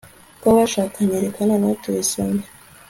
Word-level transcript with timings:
kw'abashakanye. 0.41 1.15
reka 1.23 1.41
noneho 1.49 1.75
tubisome 1.83 2.43